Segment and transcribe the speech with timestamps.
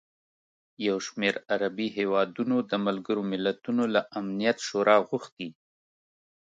[0.87, 5.49] یوشمېر عربي هېوادونو د ملګروملتونو له امنیت شورا غوښتي